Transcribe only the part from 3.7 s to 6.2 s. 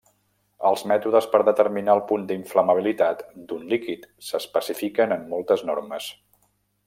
líquid s'especifiquen en moltes normes.